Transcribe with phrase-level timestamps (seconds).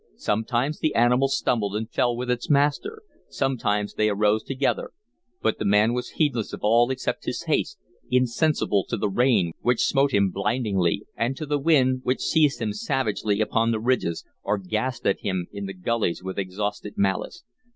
[0.17, 4.93] Sometimes the animal stumbled and fell with its master, sometimes they arose together,
[5.43, 7.77] but the man was heedless of all except his haste,
[8.09, 12.73] insensible to the rain which smote him blindingly, and to the wind which seized him
[12.73, 17.43] savagely upon the ridges, or gasped at him in the gullies with exhausted malice.